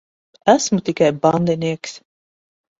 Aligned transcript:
Esmu 0.53 0.79
tikai 0.85 1.11
bandinieks. 1.21 1.93